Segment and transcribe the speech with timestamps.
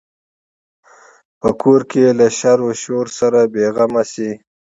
[1.41, 4.29] په کور کې یې له شر و شوره بې غمه شي.